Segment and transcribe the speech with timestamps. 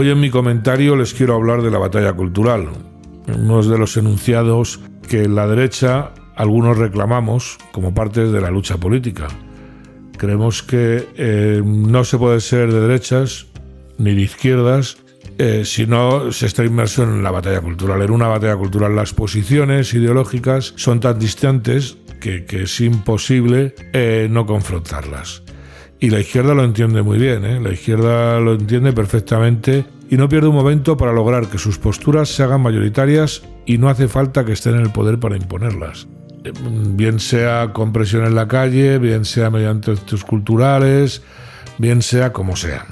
[0.00, 2.68] Hoy en mi comentario les quiero hablar de la batalla cultural,
[3.36, 4.78] uno de los enunciados
[5.08, 9.26] que la derecha algunos reclamamos como parte de la lucha política.
[10.16, 13.48] Creemos que eh, no se puede ser de derechas
[13.98, 14.98] ni de izquierdas
[15.36, 18.00] eh, si no se está inmerso en la batalla cultural.
[18.00, 24.46] En una batalla cultural las posiciones ideológicas son tan distantes que, es imposible eh, no
[24.46, 25.42] confrontarlas.
[26.00, 27.60] Y la izquierda lo entiende muy bien, ¿eh?
[27.60, 32.28] la izquierda lo entiende perfectamente y no pierde un momento para lograr que sus posturas
[32.28, 36.06] se hagan mayoritarias y no hace falta que estén en el poder para imponerlas.
[36.44, 36.52] Eh,
[36.94, 41.22] bien sea con presión en la calle, bien sea mediante actos culturales,
[41.78, 42.86] bien sea como sea.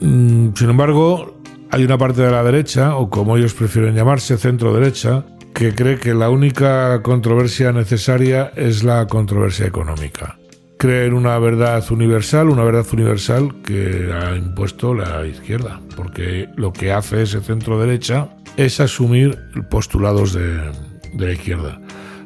[0.00, 4.74] Mm, sin embargo, hay una parte de la derecha, o como ellos prefieren llamarse, centro
[4.74, 10.36] derecha, que cree que la única controversia necesaria es la controversia económica
[10.84, 16.74] cree en una verdad universal, una verdad universal que ha impuesto la izquierda, porque lo
[16.74, 18.28] que hace ese centro derecha
[18.58, 19.38] es asumir
[19.70, 20.72] postulados de,
[21.16, 21.80] la izquierda.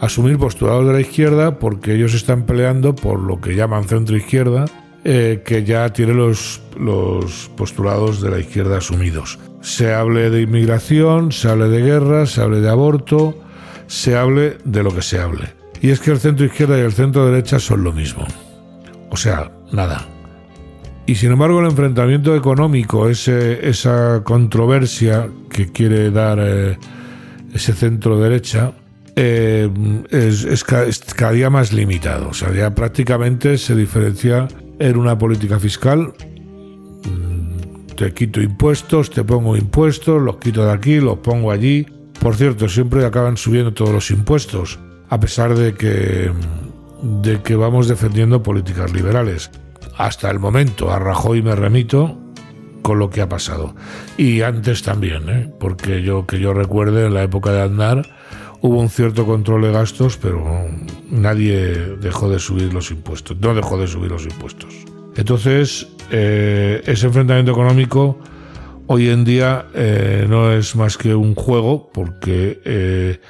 [0.00, 4.66] Asumir postulados de la izquierda porque ellos están peleando por lo que llaman centro izquierda,
[5.02, 9.38] eh, que ya tiene los, los postulados de la izquierda asumidos.
[9.62, 13.34] Se hable de inmigración, se hable de guerra, se hable de aborto,
[13.86, 15.54] se hable de lo que se hable.
[15.80, 18.26] Y es que el centro izquierda y el centro derecha son lo mismo.
[19.12, 20.08] O sea, nada.
[21.04, 26.78] Y sin embargo el enfrentamiento económico, esa controversia que quiere dar eh,
[27.52, 28.72] ese centro derecha,
[29.14, 29.68] eh,
[30.10, 32.30] es, cada día más limitado.
[32.30, 36.14] O sea, ya prácticamente se diferencia en una política fiscal.
[37.04, 41.84] Mm, te quito impuestos, te pongo impuestos, los quito de aquí, los pongo allí.
[42.18, 44.78] Por cierto, siempre acaban subiendo todos los impuestos
[45.12, 46.32] a pesar de que,
[47.02, 49.50] de que vamos defendiendo políticas liberales.
[49.96, 52.18] Hasta el momento, a Rajoy me remito
[52.82, 53.74] con lo que ha pasado.
[54.16, 55.52] Y antes también, ¿eh?
[55.58, 58.08] porque yo que yo recuerde, en la época de Aznar
[58.60, 60.44] hubo un cierto control de gastos, pero
[61.10, 64.72] nadie dejó de subir los impuestos, no dejó de subir los impuestos.
[65.16, 68.18] Entonces, eh, ese enfrentamiento económico
[68.86, 73.20] hoy en día eh, no es más que un juego, porque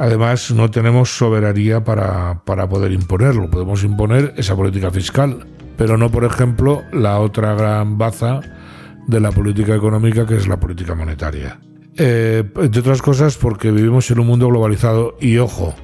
[0.00, 3.50] Además, no tenemos soberanía para, poder imponerlo.
[3.50, 5.44] Podemos imponer esa política fiscal,
[5.76, 8.40] pero no, por ejemplo, la otra gran baza
[9.08, 11.58] de la política económica, que es la política monetaria.
[11.96, 15.74] Eh, entre otras cosas, porque vivimos en un mundo globalizado y, ojo,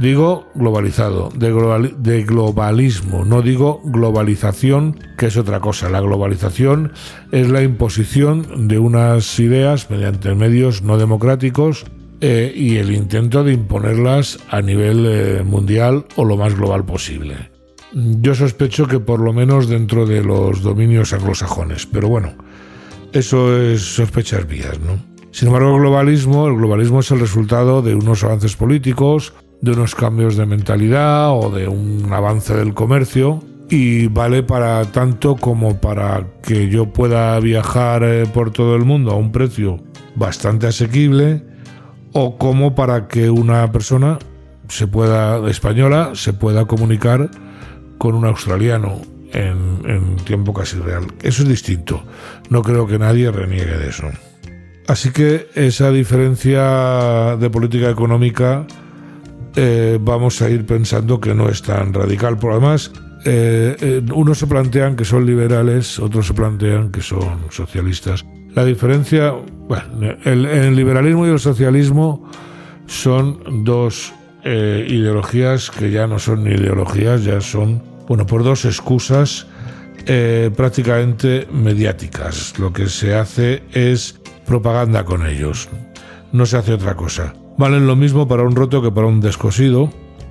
[0.00, 5.88] digo globalizado, de globalismo, no digo globalización, que es otra cosa.
[5.90, 6.92] La globalización
[7.30, 11.86] es la imposición de unas ideas mediante medios no democráticos
[12.26, 17.50] eh, y el intento de imponerlas a nivel eh, mundial o lo más global posible.
[17.92, 22.32] Yo sospecho que por lo menos dentro de los dominios anglosajones, pero bueno,
[23.12, 24.98] eso es sospechas vías, ¿no?
[25.32, 29.94] Sin embargo, el globalismo, el globalismo es el resultado de unos avances políticos, de unos
[29.94, 36.26] cambios de mentalidad o de un avance del comercio y vale para tanto como para
[36.42, 39.78] que yo pueda viajar eh, por todo el mundo a un precio
[40.16, 41.52] bastante asequible
[42.14, 44.18] o como para que una persona
[44.68, 47.28] se pueda española se pueda comunicar
[47.98, 49.02] con un australiano
[49.32, 51.06] en, tiempo casi real.
[51.22, 52.04] Eso es distinto.
[52.50, 54.04] No creo que nadie reniegue de eso.
[54.86, 58.66] Así que esa diferencia de política económica
[59.56, 62.38] eh, vamos a ir pensando que no es tan radical.
[62.38, 62.92] Por además,
[63.24, 68.24] eh, eh, unos se plantean que son liberales, otros se plantean que son socialistas.
[68.54, 69.32] La diferencia,
[69.68, 69.84] bueno,
[70.24, 72.30] el, liberalismo y el socialismo
[72.86, 74.12] son dos
[74.44, 79.48] eh, ideologías que ya no son ni ideologías, ya son, bueno, por dos excusas
[80.06, 82.56] eh, prácticamente mediáticas.
[82.58, 85.68] Lo que se hace es propaganda con ellos,
[86.30, 87.34] no se hace otra cosa.
[87.58, 89.90] Valen lo mismo para un roto que para un descosido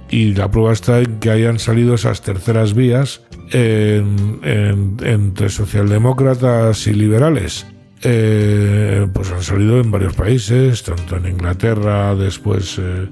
[0.09, 3.21] y la prueba está en que hayan salido esas terceras vías
[3.51, 7.65] entre socialdemócratas y liberales
[8.05, 13.07] eh, pues han salido en varios países, tanto en Inglaterra después eh,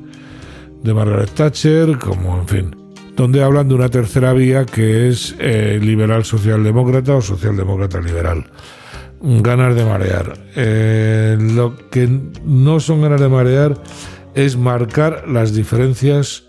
[0.83, 2.75] de Margaret Thatcher, como en fin,
[3.15, 8.43] donde hablan de una tercera vía que es eh, liberal socialdemócrata o socialdemócrata liberal.
[9.21, 10.33] Ganas de marear.
[11.55, 12.09] lo que
[12.43, 13.81] no son ganas de marear
[14.33, 16.45] es marcar las diferencias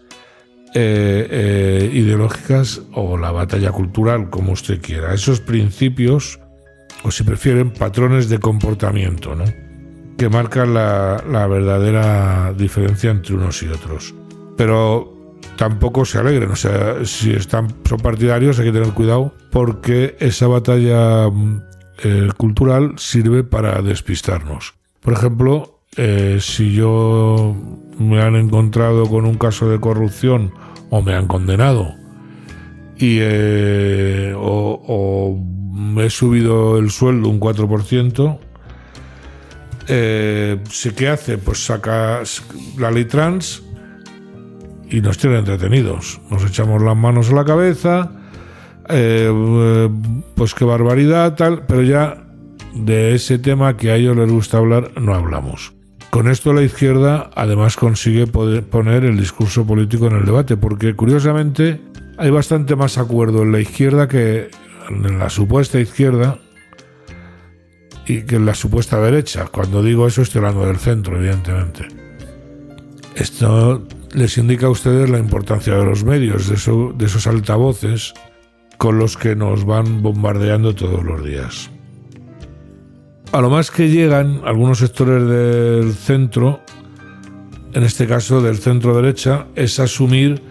[0.74, 5.12] ideológicas o la batalla cultural, como usted quiera.
[5.12, 6.40] Esos principios
[7.04, 9.44] o si prefieren, patrones de comportamiento, ¿no?
[10.22, 14.14] que marcan la, verdadera diferencia entre unos y otros.
[14.56, 20.16] Pero tampoco se alegren, o sea, si están, son partidarios hay que tener cuidado porque
[20.20, 21.28] esa batalla
[22.04, 24.75] eh, cultural sirve para despistarnos.
[25.00, 27.56] Por ejemplo, eh, si yo
[27.99, 30.54] me han encontrado con un caso de corrupción
[30.90, 31.96] o me han condenado
[33.02, 35.37] y eh, o,
[35.99, 38.38] he subido el sueldo un 4%,
[39.88, 40.58] eh,
[40.96, 41.37] ¿qué hace?
[41.37, 42.22] Pues saca
[42.78, 43.64] la ley trans
[44.88, 46.20] y nos tiene entretenidos.
[46.31, 48.12] Nos echamos las manos a la cabeza,
[48.88, 49.88] eh,
[50.37, 52.25] pues qué barbaridad, tal, pero ya
[52.72, 55.75] de ese tema que a ellos les gusta hablar no hablamos.
[56.10, 61.81] Con esto la izquierda además consigue poner el discurso político en el debate, porque curiosamente
[62.19, 64.50] hay bastante más acuerdo en la izquierda que
[64.88, 66.38] en la supuesta izquierda
[68.06, 69.47] y que en la supuesta derecha.
[69.47, 71.88] Cuando digo eso estoy hablando del centro, evidentemente.
[73.14, 78.14] Esto les indica a ustedes la importancia de los medios, de, esos altavoces
[78.79, 81.70] con los que nos van bombardeando todos los días.
[83.32, 86.61] A lo más que llegan algunos sectores del centro,
[87.73, 90.43] en este caso del centro derecha, es asumir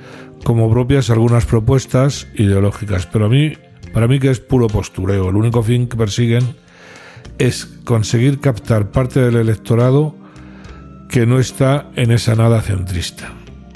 [0.43, 3.05] como propias algunas propuestas ideológicas.
[3.05, 3.53] Pero a mí,
[3.93, 5.29] para mí que es puro postureo.
[5.29, 6.55] El único fin que persiguen
[7.37, 10.15] es conseguir captar parte del electorado
[11.09, 13.33] que no está en esa nada centrista.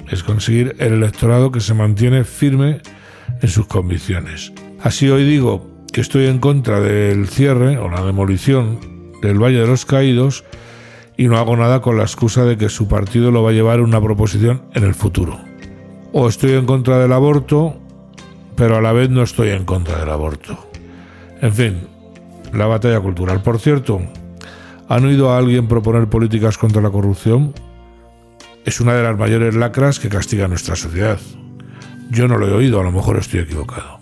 [0.10, 2.82] Es conseguir el electorado que se mantiene firme
[3.42, 4.54] en sus convicciones.
[4.82, 8.80] Así hoy digo que estoy en contra del cierre o la demolición
[9.22, 10.44] del Valle de los Caídos
[11.18, 13.82] y no hago nada con la excusa de que su partido lo va a llevar
[13.82, 15.45] una proposición en el futuro.
[16.18, 17.76] O estoy en contra del aborto,
[18.56, 20.70] pero a la vez no estoy en contra del aborto.
[21.42, 21.88] En fin,
[22.54, 23.42] la batalla cultural.
[23.42, 24.00] Por cierto,
[24.88, 27.54] ¿han oído a alguien proponer políticas contra la corrupción?
[28.64, 31.20] Es una de las mayores lacras que castiga nuestra sociedad.
[32.12, 34.00] Yo no lo he oído, a lo mejor estoy equivocado.